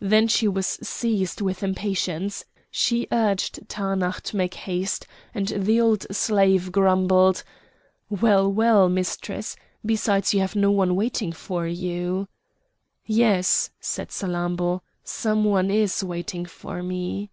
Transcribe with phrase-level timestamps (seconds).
[0.00, 6.06] Then she was seized with impatience; she urged Taanach to make haste, and the old
[6.10, 7.44] slave grumbled:
[8.08, 8.52] "Well!
[8.52, 8.88] well!
[8.88, 12.26] Mistress!—Besides, you have no one waiting for you!"
[13.06, 17.30] "Yes!" said Salammbô, "some one is waiting for me."